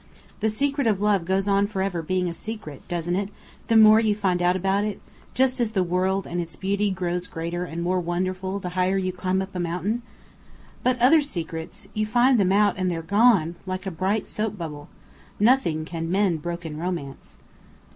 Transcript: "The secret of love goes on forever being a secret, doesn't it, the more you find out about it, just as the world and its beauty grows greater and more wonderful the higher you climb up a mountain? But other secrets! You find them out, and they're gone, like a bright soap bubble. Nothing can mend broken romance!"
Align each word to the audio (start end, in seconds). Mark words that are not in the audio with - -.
"The 0.39 0.49
secret 0.49 0.87
of 0.87 0.99
love 0.99 1.25
goes 1.25 1.47
on 1.47 1.67
forever 1.67 2.01
being 2.01 2.27
a 2.27 2.33
secret, 2.33 2.81
doesn't 2.87 3.15
it, 3.15 3.29
the 3.67 3.77
more 3.77 3.99
you 3.99 4.15
find 4.15 4.41
out 4.41 4.55
about 4.55 4.83
it, 4.83 4.99
just 5.35 5.59
as 5.59 5.73
the 5.73 5.83
world 5.83 6.25
and 6.25 6.41
its 6.41 6.55
beauty 6.55 6.89
grows 6.89 7.27
greater 7.27 7.65
and 7.65 7.83
more 7.83 7.99
wonderful 7.99 8.57
the 8.57 8.69
higher 8.69 8.97
you 8.97 9.11
climb 9.11 9.43
up 9.43 9.53
a 9.53 9.59
mountain? 9.59 10.01
But 10.81 10.97
other 10.99 11.21
secrets! 11.21 11.87
You 11.93 12.07
find 12.07 12.39
them 12.39 12.51
out, 12.51 12.79
and 12.79 12.89
they're 12.89 13.03
gone, 13.03 13.57
like 13.67 13.85
a 13.85 13.91
bright 13.91 14.25
soap 14.25 14.57
bubble. 14.57 14.89
Nothing 15.39 15.85
can 15.85 16.09
mend 16.09 16.41
broken 16.41 16.77
romance!" 16.77 17.37